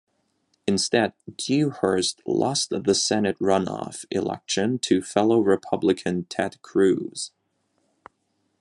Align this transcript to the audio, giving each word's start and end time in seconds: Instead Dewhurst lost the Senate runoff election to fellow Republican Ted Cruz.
Instead 0.65 1.13
Dewhurst 1.37 2.23
lost 2.25 2.71
the 2.71 2.95
Senate 2.95 3.37
runoff 3.37 4.03
election 4.09 4.79
to 4.79 4.99
fellow 5.03 5.39
Republican 5.39 6.23
Ted 6.23 6.59
Cruz. 6.63 7.29